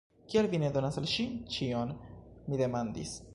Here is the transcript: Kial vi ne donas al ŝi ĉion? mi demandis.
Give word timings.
Kial 0.31 0.47
vi 0.53 0.59
ne 0.63 0.71
donas 0.77 0.97
al 1.01 1.05
ŝi 1.11 1.25
ĉion? 1.57 1.93
mi 2.49 2.61
demandis. 2.65 3.15